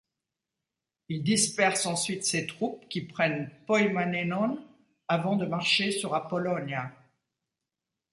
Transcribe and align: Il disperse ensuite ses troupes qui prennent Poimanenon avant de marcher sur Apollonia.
Il 1.09 1.21
disperse 1.21 1.85
ensuite 1.85 2.23
ses 2.25 2.47
troupes 2.47 2.89
qui 2.89 3.01
prennent 3.01 3.51
Poimanenon 3.67 4.57
avant 5.07 5.35
de 5.35 5.45
marcher 5.45 5.91
sur 5.91 6.15
Apollonia. 6.15 6.91